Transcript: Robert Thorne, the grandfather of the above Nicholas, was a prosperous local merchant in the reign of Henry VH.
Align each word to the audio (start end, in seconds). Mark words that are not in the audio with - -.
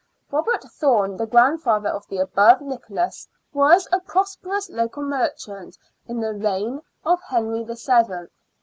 Robert 0.31 0.63
Thorne, 0.63 1.15
the 1.15 1.27
grandfather 1.27 1.89
of 1.89 2.07
the 2.07 2.17
above 2.17 2.59
Nicholas, 2.59 3.27
was 3.53 3.87
a 3.91 3.99
prosperous 3.99 4.67
local 4.67 5.03
merchant 5.03 5.77
in 6.07 6.19
the 6.19 6.33
reign 6.33 6.81
of 7.05 7.21
Henry 7.21 7.63
VH. 7.63 8.27